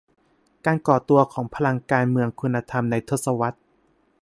[0.65, 3.57] การก่อตัวของพลังการเมืองคุณธรรม ในทศวรรษ